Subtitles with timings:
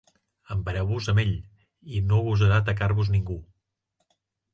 [0.53, 1.33] Empareu-vos amb ell,
[1.97, 3.37] i no gosarà atacar-vos ningú!